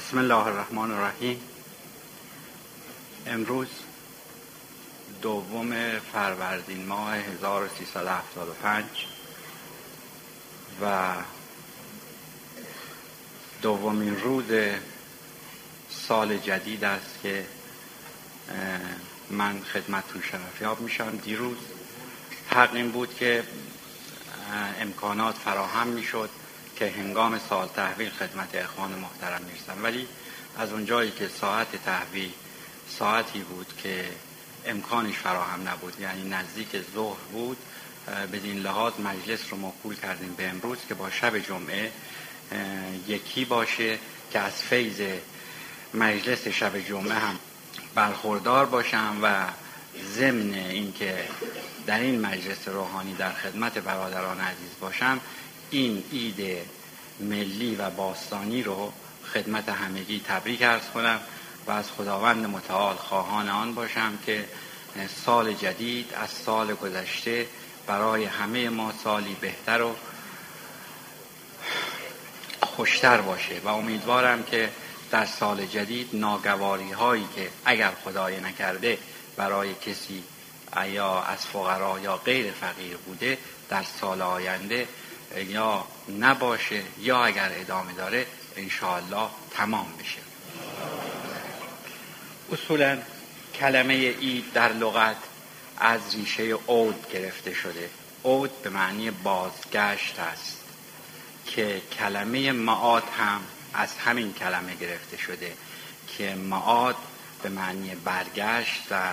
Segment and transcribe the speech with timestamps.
[0.00, 1.40] بسم الله الرحمن الرحیم.
[3.26, 3.68] امروز
[5.22, 8.84] دوم فروردین ماه 1375
[10.82, 11.14] و
[13.62, 14.44] دومین روز
[15.90, 17.46] سال جدید است که
[19.30, 21.16] من خدمتتون شرفیاب میشم.
[21.16, 21.58] دیروز
[22.50, 23.44] حق این بود که
[24.80, 26.30] امکانات فراهم می‌شد.
[26.80, 30.06] که هنگام سال تحویل خدمت اخوان محترم می‌رسم ولی
[30.58, 32.30] از اونجایی که ساعت تحویل
[32.98, 34.04] ساعتی بود که
[34.66, 37.56] امکانش فراهم نبود یعنی نزدیک ظهر بود
[38.32, 41.92] بدین لحاظ مجلس رو موکول کردیم به امروز که با شب جمعه
[43.08, 43.98] یکی باشه
[44.32, 45.00] که از فیض
[45.94, 47.38] مجلس شب جمعه هم
[47.94, 49.44] برخوردار باشم و
[50.14, 51.24] ضمن اینکه
[51.86, 55.20] در این مجلس روحانی در خدمت برادران عزیز باشم
[55.70, 56.58] این اید
[57.20, 58.92] ملی و باستانی رو
[59.34, 61.20] خدمت همگی تبریک ارز کنم
[61.66, 64.44] و از خداوند متعال خواهان آن باشم که
[65.24, 67.46] سال جدید از سال گذشته
[67.86, 69.96] برای همه ما سالی بهتر و
[72.62, 74.70] خوشتر باشه و امیدوارم که
[75.10, 78.98] در سال جدید ناگواری هایی که اگر خدای نکرده
[79.36, 80.22] برای کسی
[80.92, 84.88] یا از فقرا یا غیر فقیر بوده در سال آینده
[85.36, 85.84] یا
[86.18, 90.20] نباشه یا اگر ادامه داره انشاءالله تمام بشه.
[92.52, 92.98] اصولا
[93.54, 95.16] کلمه اید در لغت
[95.78, 97.90] از ریشه اود گرفته شده.
[98.22, 100.60] اود به معنی بازگشت است
[101.46, 103.40] که کلمه معاد هم
[103.74, 105.52] از همین کلمه گرفته شده
[106.08, 106.96] که معاد
[107.42, 109.12] به معنی برگشت و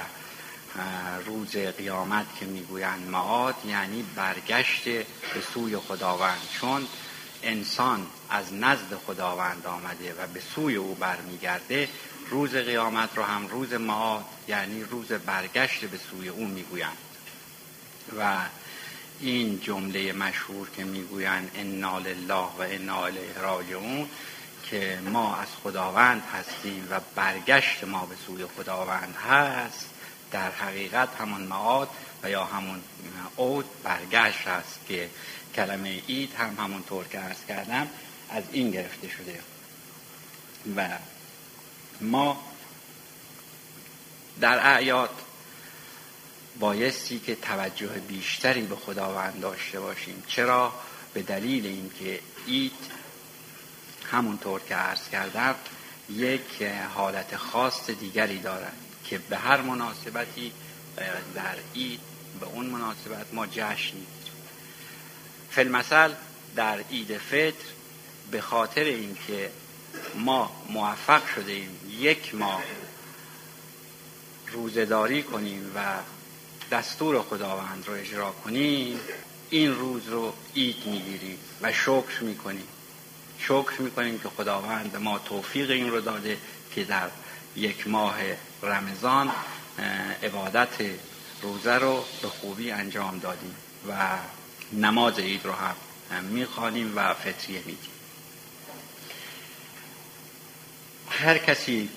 [1.25, 6.87] روز قیامت که می‌گویند معاد یعنی برگشت به سوی خداوند چون
[7.43, 11.89] انسان از نزد خداوند آمده و به سوی او برمیگرده
[12.29, 16.97] روز قیامت رو هم روز معاد یعنی روز برگشت به سوی او می‌گویند.
[18.19, 18.37] و
[19.19, 24.09] این جمله مشهور که می‌گویند انا لله و انا الیه راجعون
[24.63, 29.89] که ما از خداوند هستیم و برگشت ما به سوی خداوند هست.
[30.31, 31.89] در حقیقت همون معاد
[32.23, 32.81] و یا همون
[33.37, 35.09] عود برگشت هست که
[35.55, 37.87] کلمه اید هم همونطور که ارز کردم
[38.29, 39.39] از این گرفته شده.
[40.75, 40.89] و
[42.01, 42.43] ما
[44.41, 45.09] در اعیاد
[46.59, 50.23] بایستی که توجه بیشتری به خداوند داشته باشیم.
[50.27, 50.73] چرا؟
[51.13, 52.71] به دلیل اینکه اید
[54.11, 55.55] همونطور که عرض کردم
[56.09, 56.63] یک
[56.95, 58.86] حالت خاص دیگری دارد.
[59.09, 60.51] که به هر مناسبتی
[61.35, 61.99] در اید
[62.39, 63.97] به اون مناسبت ما جشن
[65.49, 66.13] فلمثل
[66.55, 67.65] در عید فطر
[68.31, 69.51] به خاطر اینکه
[70.15, 72.63] ما موفق شده ایم یک ماه
[74.51, 75.79] روزداری کنیم و
[76.71, 78.99] دستور خداوند رو اجرا کنیم
[79.49, 82.67] این روز رو عید می‌گیریم و شکر می‌کنیم.
[83.39, 86.37] شکر می‌کنیم که خداوند ما توفیق این رو داده
[86.75, 87.09] که در
[87.57, 88.15] یک ماه
[88.63, 89.31] رمضان
[90.23, 90.69] عبادت
[91.41, 93.55] روزه رو به خوبی انجام دادیم
[93.89, 93.93] و
[94.73, 95.75] نماز عید رو هم
[96.23, 97.91] می‌خوانیم و فطریه میدیم
[101.09, 101.89] هر کسی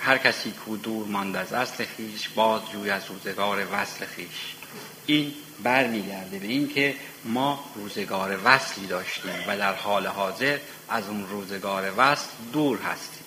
[0.00, 4.54] هر کسی که دور ماند از اصل خیش باز جوی از روزگار وصل خیش.
[5.06, 10.58] این برمیگرده به اینکه ما روزگار وصلی داشتیم و در حال حاضر
[10.88, 13.21] از اون روزگار وصل دور هستیم.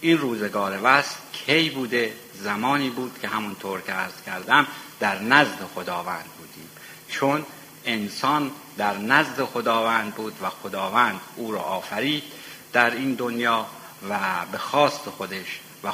[0.00, 4.66] این روزگار وصل کی بوده؟ زمانی بود که همونطور که عرض کردم
[5.00, 6.68] در نزد خداوند بودیم.
[7.08, 7.44] چون
[7.84, 12.22] انسان در نزد خداوند بود و خداوند او را آفرید
[12.72, 13.66] در این دنیا
[14.10, 14.18] و
[14.52, 15.90] به خواست خودش و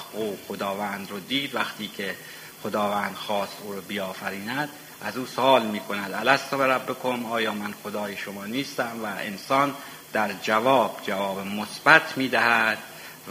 [0.48, 1.54] خداوند رو دید.
[1.54, 2.16] وقتی که
[2.62, 4.68] خداوند خواست او رو بیافریند
[5.04, 9.74] از او سوال می کند الست و ربکم؟ آیا من خدای شما نیستم؟ و انسان
[10.12, 12.78] در جواب جواب مثبت می دهد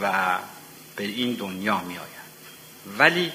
[0.02, 0.38] و
[0.96, 2.22] به این دنیا می آید.
[2.98, 3.32] ولی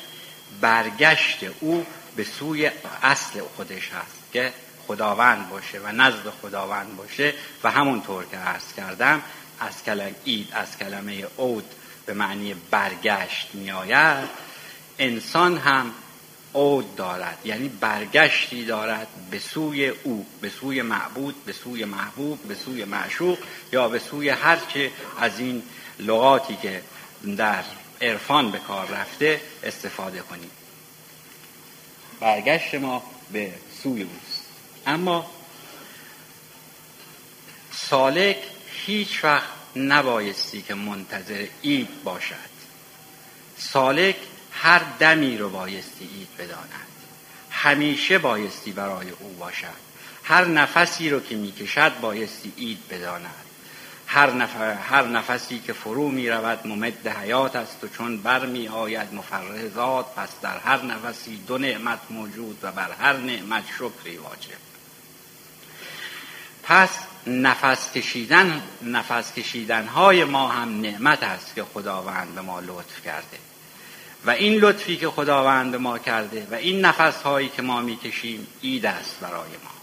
[0.62, 2.72] برگشت او به سوی
[3.04, 4.54] اصل خودش هست که
[4.88, 7.34] خداوند باشه و نزد خداوند باشه
[7.64, 9.22] و همونطور که عرض کردم
[9.60, 11.66] از کلمه اید از کلمه اود
[12.06, 14.30] به معنی برگشت می آید.
[15.00, 15.92] انسان هم
[16.54, 22.56] عود دارد یعنی برگشتی دارد به سوی او به سوی معبود به سوی محبوب به
[22.56, 23.38] سوی معشوق
[23.74, 25.64] یا به سوی هر چه از این
[26.00, 26.82] لغاتی که
[27.38, 27.64] در
[28.02, 30.52] عرفان به کار رفته استفاده کنیم.
[32.20, 33.54] برگشت ما به
[33.84, 34.44] سوی اوست.
[34.86, 35.32] اما
[37.72, 38.38] سالک
[38.86, 42.58] هیچ وقت نبایستی که منتظر عید باشد.
[43.58, 44.16] سالک
[44.52, 46.88] هر دمی رو بایستی عید بداند.
[47.52, 49.88] همیشه بایستی برای او باشد.
[50.24, 53.47] هر نفسی رو که می‌کشد بایستی عید بداند.
[54.08, 58.68] هر, نفر، هر نفسی که فرو می رود ممد حیات است و چون بر می
[58.68, 64.58] آید مفرزات پس در هر نفسی دو نعمت موجود و بر هر نعمت شکری واجب.
[66.64, 66.90] پس
[67.28, 73.38] نفس کشیدن نفس کشیدن های ما هم نعمت است که خداوند به ما لطف کرده.
[74.26, 78.48] و این لطفی که خداوند به ما کرده و این نفس هایی که ما می‌کشیم
[78.62, 79.77] اید است برای ما.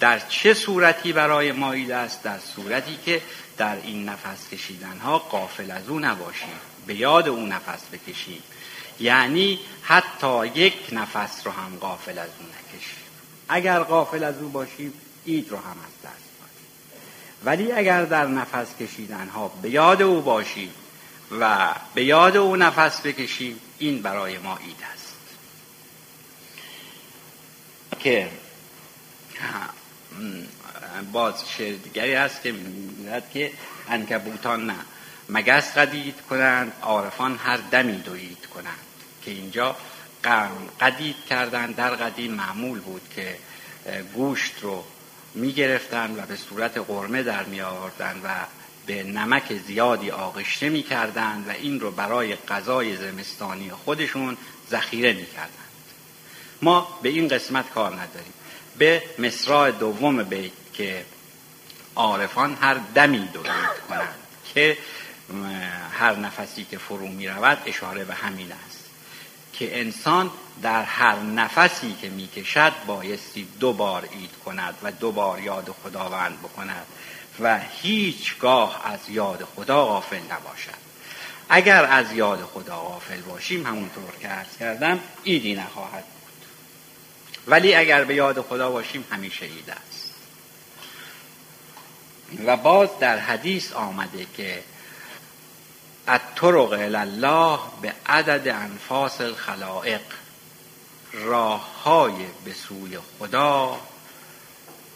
[0.00, 3.22] در چه صورتی برای ما اید است؟ در صورتی که
[3.56, 8.42] در این نفس کشیدن ها قافل از او نباشیم به یاد او نفس بکشیم
[9.00, 12.98] یعنی حتی یک نفس رو هم قافل از او نکشیم
[13.48, 14.92] اگر قافل از او باشیم
[15.24, 16.28] اید رو هم از دست
[17.44, 20.70] ولی اگر در نفس کشیدن ها به یاد او باشیم
[21.40, 25.16] و به یاد او نفس بکشیم این برای ما اید است.
[27.98, 28.28] که
[31.12, 33.52] باز شعر دیگری هست که می‌گوید که
[33.88, 34.76] انکبوتان نه.
[35.28, 38.78] مگس قدید کنند عارفان هر دمی دوید کنند.
[39.22, 39.76] که اینجا
[40.80, 43.36] قدید کردن در قدیم معمول بود که
[44.14, 44.84] گوشت رو
[45.34, 48.28] می گرفتن و به صورت قرمه در می آوردن و
[48.86, 54.36] به نمک زیادی آغشته می کردن و این رو برای غذای زمستانی خودشون
[54.70, 55.68] ذخیره می کردن.
[56.62, 58.32] ما به این قسمت کار نداریم.
[58.78, 61.04] به مصراع دوم بیت که
[61.96, 64.14] عارفان هر دمی دوید کنند
[64.54, 64.78] که
[65.92, 68.84] هر نفسی که فرو می رود اشاره به همین است
[69.52, 70.30] که انسان
[70.62, 76.38] در هر نفسی که می‌کشد بایستی دو بار اید کند و دو بار یاد خداوند
[76.42, 76.86] بکند
[77.40, 80.88] و هیچگاه از یاد خدا غافل نباشد.
[81.48, 86.04] اگر از یاد خدا غافل باشیم همونطور که عرض کردم ایدی نخواهد
[87.48, 90.14] ولی اگر به یاد خدا باشیم همیشه اید است
[92.46, 94.62] و باز در حدیث آمده که
[96.08, 100.00] الطرق الله به عدد انفاس الخلائق
[101.12, 102.12] راه های
[102.44, 103.80] به سوی خدا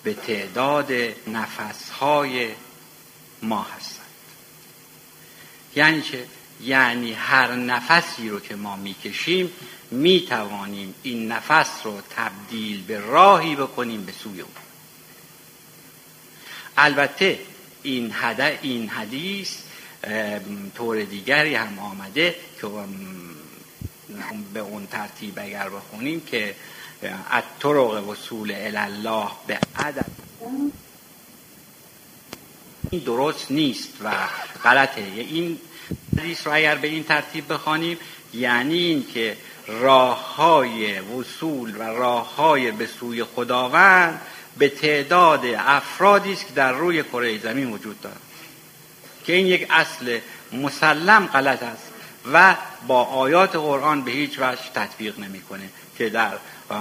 [0.02, 0.92] به تعداد
[1.26, 2.50] نفس های
[3.42, 4.06] ما هستند
[5.76, 6.26] یعنی چه؟
[6.60, 9.52] یعنی هر نفسی رو که ما می‌کشیم
[9.92, 14.48] می‌توانیم این نفس رو تبدیل به راهی بکنیم به سوی او
[16.76, 17.38] البته
[17.82, 18.14] این,
[18.62, 19.56] این حدیث
[20.76, 22.66] طور دیگری هم آمده که
[24.54, 26.54] به اون ترتیب اگر بخونیم که
[27.30, 30.06] الطرق وصول الله به عدد.
[32.90, 34.10] این درست نیست و
[34.64, 35.00] غلطه.
[35.00, 35.58] این
[36.18, 37.98] حدیث رو اگر به این ترتیب بخوانیم
[38.34, 39.36] یعنی این که
[39.66, 44.20] راه های وصول و راه های به سوی خداوند
[44.58, 48.20] به تعداد افرادی است که در روی کره زمین وجود دارد
[49.24, 50.18] که این یک اصل
[50.52, 51.92] مسلم غلط است
[52.32, 52.56] و
[52.86, 55.68] با آیات قرآن به هیچ وجه تطبیق نمی‌کنه
[55.98, 56.32] که در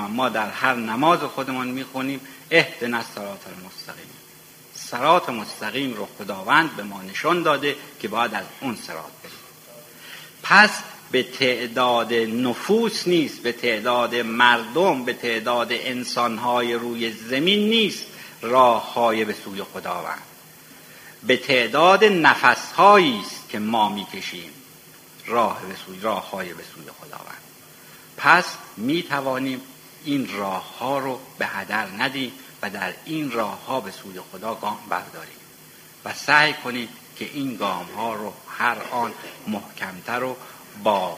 [0.10, 4.10] ما در هر نماز خودمان می‌خونیم اهدنا الصراط المستقیم.
[4.76, 9.38] سرات مستقیم رو خداوند به ما نشان داده که باید از اون سرات بریم.
[10.44, 10.70] پس
[11.12, 18.06] به تعداد نفوس نیست به تعداد مردم به تعداد انسانهای روی زمین نیست
[18.42, 20.22] راه های به سوی خداوند.
[21.24, 24.50] به تعداد نفسهایی است که ما می‌کشیم
[25.26, 27.42] راه به سوی راه های به سوی خداوند.
[28.18, 28.46] پس
[28.78, 29.62] می توانیم
[30.06, 34.56] این راه ها رو به هدر ندیم و در این راه ها به سوی خدا
[34.56, 35.36] گام برداریم.
[36.06, 39.14] و سعی کنیم که این گام ها رو هر آن
[39.48, 40.36] محکمتر و
[40.84, 41.18] با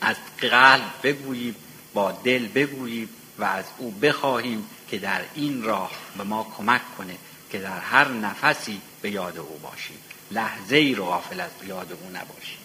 [0.00, 1.56] از قلب بگوییم
[1.94, 7.16] با دل بگوییم و از او بخواهیم که در این راه به ما کمک کنه
[7.50, 9.96] که در هر نفسی به یاد او باشیم.
[10.30, 12.58] لحظه ای رو غافل از یاد او نباشیم.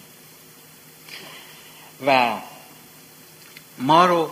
[2.06, 2.36] و
[3.78, 4.30] ما رو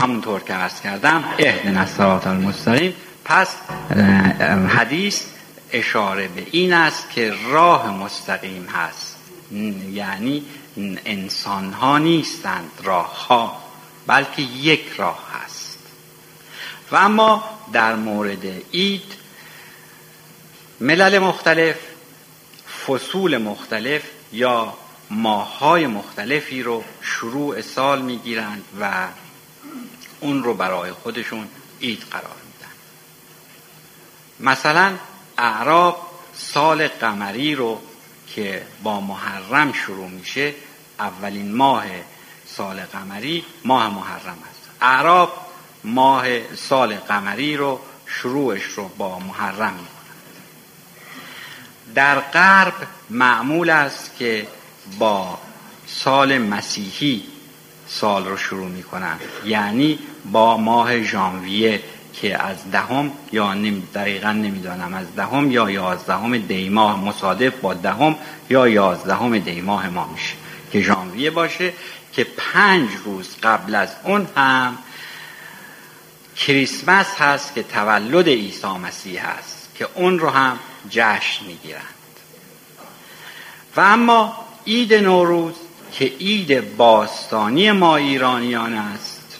[0.00, 2.94] همونطور که عرض کردم اهدن الصراط المستقیم.
[3.24, 3.48] پس
[4.68, 5.22] حدیث
[5.72, 9.16] اشاره به این است که راه مستقیم هست.
[9.92, 10.44] یعنی
[10.76, 13.62] انسان ها نیستند راه ها
[14.06, 15.78] بلکه یک راه هست
[16.90, 19.14] و اما در مورد اید
[20.80, 21.76] ملل مختلف
[22.86, 24.02] فصول مختلف
[24.32, 24.74] یا
[25.10, 29.08] ماهای مختلفی رو شروع سال می‌گیرند و
[30.20, 31.48] اون رو برای خودشون
[31.82, 32.72] عید قرار میدن.
[34.52, 34.94] مثلا
[35.38, 37.80] اعراب سال قمری رو
[38.26, 40.54] که با محرم شروع میشه
[40.98, 41.84] اولین ماه
[42.46, 44.70] سال قمری ماه محرم است.
[44.80, 45.32] اعراب
[45.84, 49.86] ماه سال قمری رو شروعش رو با محرم می
[51.94, 52.74] در غرب
[53.10, 54.46] معمول است که
[54.98, 55.38] با
[55.86, 57.22] سال مسیحی
[57.88, 59.98] سال رو شروع می کنند یعنی
[60.32, 61.82] با ماه ژانویه.
[62.20, 67.74] که از دهم یا نمی دقیقا نمی‌دانم از دهم یا یازدهم دی ماه مصادف با
[67.74, 68.16] دهم
[68.50, 70.34] یا یازدهم دی ماه ما میشه
[70.72, 71.72] که ژانویه باشه
[72.12, 74.78] که پنج روز قبل از اون هم
[76.36, 80.58] کریسمس هست که تولد عیسی مسیح هست که اون رو هم
[80.90, 81.82] جشن می‌گیرند.
[83.76, 85.54] و اما عید نوروز
[85.92, 89.38] که عید باستانی ما ایرانیان است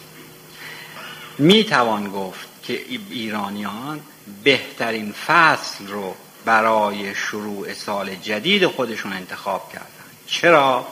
[1.39, 2.81] می‌توان گفت که
[3.11, 4.01] ایرانیان
[4.45, 9.87] بهترین فصل رو برای شروع سال جدید خودشون انتخاب کردن.
[10.27, 10.87] چرا؟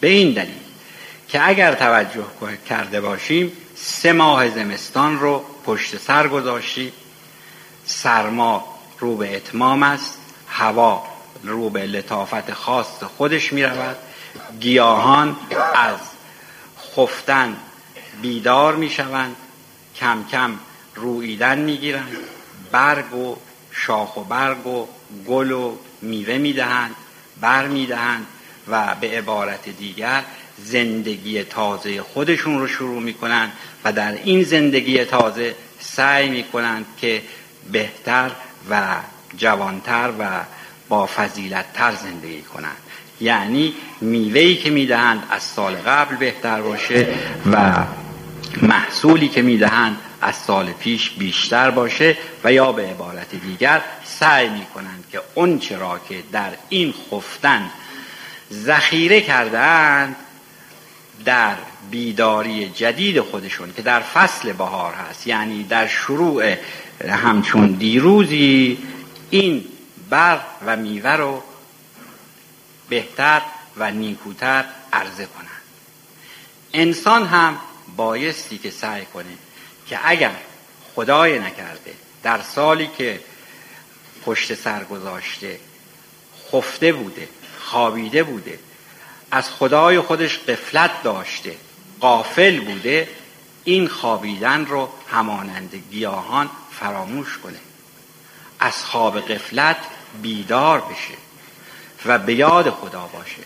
[0.00, 0.54] به این دلیل
[1.28, 2.24] که اگر توجه
[2.68, 6.92] کرده باشیم سه ماه زمستان رو پشت سر گذاشتیم
[7.84, 8.64] سرما
[8.98, 10.18] رو به اتمام است.
[10.48, 11.02] هوا
[11.42, 13.96] رو به لطافت خاص خودش می رود
[14.60, 15.36] گیاهان
[15.74, 15.98] از
[16.96, 17.56] خفتن
[18.22, 19.36] بیدار می شوند
[19.96, 20.58] کم کم
[20.94, 22.16] رویدن می گیرند
[22.72, 23.36] برگ و
[23.72, 24.88] شاخ و برگ و
[25.26, 26.94] گل و میوه می دهند
[27.40, 28.26] بر می دهند
[28.68, 30.24] و به عبارت دیگر
[30.64, 33.52] زندگی تازه خودشون رو شروع می کنند
[33.84, 37.22] و در این زندگی تازه سعی می کنند که
[37.72, 38.30] بهتر
[38.70, 38.96] و
[39.36, 40.24] جوانتر و
[40.88, 42.76] با فضیلتتر زندگی کنند
[43.20, 47.08] یعنی میوهی که می‌دهند از سال قبل بهتر باشه
[47.52, 47.84] و
[48.62, 54.66] محصولی که می‌دهند از سال پیش بیشتر باشه و یا به عبارت دیگر سعی می
[54.74, 57.70] کنند که اون چرا که در این خفتن
[58.52, 60.16] ذخیره کردند
[61.24, 61.56] در
[61.90, 66.56] بیداری جدید خودشون که در فصل بهار هست یعنی در شروع
[67.08, 68.78] همچون دیروزی
[69.30, 69.64] این
[70.10, 71.42] بر و میوه رو
[72.88, 73.42] بهتر
[73.76, 75.50] و نیکوتر عرضه کنند.
[76.72, 77.58] انسان هم
[77.96, 79.24] بایستی که سعی کنه
[79.90, 80.36] که اگر
[80.94, 83.20] خدای نکرده در سالی که
[84.24, 85.58] پشت سر گذاشته
[86.52, 87.28] خفته بوده
[87.60, 88.58] خوابیده بوده
[89.30, 91.56] از خدای خودش قفلت داشته
[92.00, 93.08] قافل بوده
[93.64, 97.58] این خوابیدن رو همانند گیاهان فراموش کنه.
[98.60, 99.76] از خواب قفلت
[100.22, 101.14] بیدار بشه
[102.06, 103.42] و به یاد خدا باشه.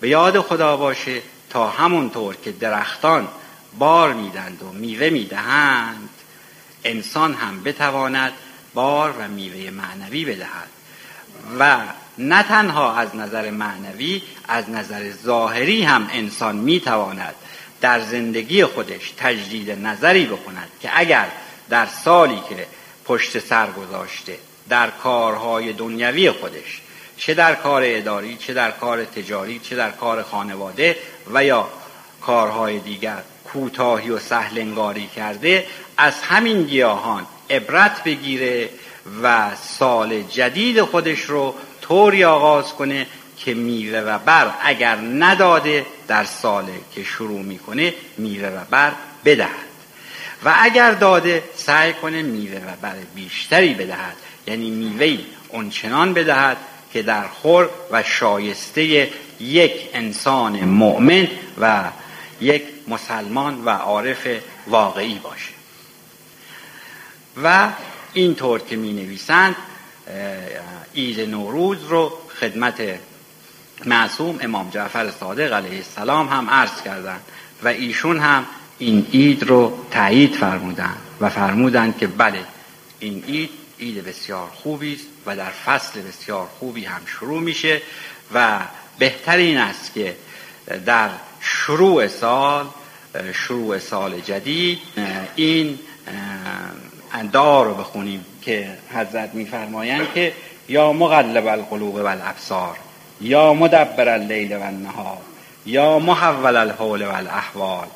[0.00, 3.28] به یاد خدا باشه تا همونطور که درختان
[3.78, 6.08] بار میدند و میوه می‌دهند.
[6.84, 8.32] انسان هم بتواند
[8.74, 10.68] بار و میوه معنوی بدهد.
[11.58, 11.78] و
[12.18, 17.34] نه تنها از نظر معنوی از نظر ظاهری هم انسان می‌تواند
[17.80, 21.28] در زندگی خودش تجدید نظری بکند که اگر
[21.68, 22.66] در سالی که
[23.04, 24.38] پشت سر گذاشته
[24.68, 26.80] در کارهای دنیوی خودش
[27.16, 30.96] چه در کار اداری چه در کار تجاری چه در کار خانواده
[31.34, 31.68] و یا
[32.20, 33.22] کارهای دیگر
[33.54, 38.68] کوتاهی و سهلنگاری کرده از همین گیاهان عبرت بگیره
[39.22, 43.06] و سال جدید خودش رو طوری آغاز کنه
[43.36, 48.92] که میوه و بر اگر نداده در سال که شروع می‌کنه میوه و بر
[49.24, 49.74] بدهد.
[50.44, 55.18] و اگر داده سعی کنه میوه و بر بیشتری بدهد یعنی میوه
[55.48, 56.56] اونچنان بدهد
[56.92, 59.08] که در خور و شایسته
[59.40, 61.28] یک انسان مؤمن
[61.60, 61.84] و
[62.40, 64.26] یک مسلمان و عارف
[64.66, 65.52] واقعی باشه.
[67.42, 67.68] و
[68.12, 69.56] اینطور که می نویسند
[70.94, 72.82] عید نوروز رو خدمت
[73.86, 77.20] معصوم امام جعفر صادق علیه السلام هم عرض کردند
[77.62, 78.46] و ایشون هم
[78.78, 82.44] این عید رو تایید فرمودند و فرمودند که بله
[82.98, 83.50] این عید
[83.80, 87.82] عید بسیار خوبی است و در فصل بسیار خوبی هم شروع میشه
[88.34, 88.60] و
[88.98, 90.16] بهتر این است که
[90.86, 91.10] در
[91.44, 92.66] شروع سال
[93.34, 94.78] شروع سال جدید.
[95.36, 95.78] این
[97.32, 100.32] دعا رو بخونیم که حضرت میفرمایند که
[100.68, 102.76] یا مقلب القلوب و الابصار
[103.20, 105.18] یا مدبر اللیل و النهار
[105.66, 107.86] یا محول الحول و الاحوال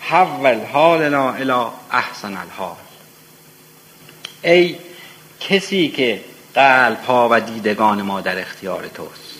[0.00, 2.76] حول حالنا الى احسن الحال.
[4.42, 4.76] ای
[5.40, 6.20] کسی که
[6.54, 9.33] قلب ها و دیدگان ما در اختیار توست.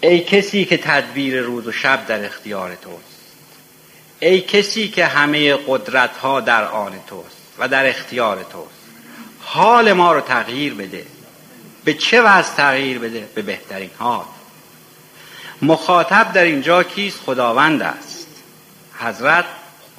[0.00, 3.20] ای کسی که تدبیر روز و شب در اختیار توست.
[4.20, 8.80] ای کسی که همه قدرت ها در آن توست و در اختیار توست.
[9.40, 11.06] حال ما رو تغییر بده.
[11.84, 14.24] به چه وضع تغییر بده؟ به بهترین حال.
[15.62, 18.26] مخاطب در اینجا کیست؟ خداوند است.
[18.98, 19.44] حضرت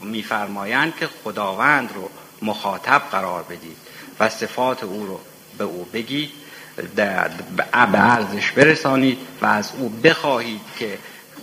[0.01, 2.09] میفرمایند که خداوند رو
[2.41, 3.77] مخاطب قرار بدید
[4.19, 5.19] و صفات او رو
[5.57, 6.31] به او بگید
[6.95, 10.97] به ارزش برسانید و از او بخواهید که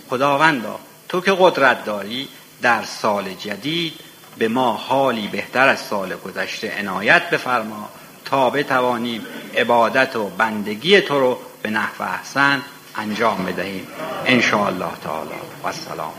[0.09, 2.27] خداوندا تو که قدرت داری
[2.61, 3.93] در سال جدید
[4.37, 7.89] به ما حالی بهتر از سال گذشته عنایت بفرما
[8.25, 12.61] تا بتوانیم عبادت و بندگی تو رو به نحو احسن
[12.95, 13.87] انجام بدهیم.
[14.25, 15.29] ان الله تعالی.
[15.63, 16.13] و السلام